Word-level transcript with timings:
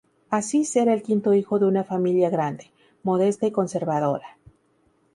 Aziz 0.31 0.75
era 0.77 0.95
el 0.95 1.03
quinto 1.03 1.35
hijo 1.35 1.59
de 1.59 1.67
una 1.67 1.83
familia 1.83 2.31
grande, 2.31 2.71
modesta 3.03 3.45
y 3.45 3.51
conservadora. 3.51 4.39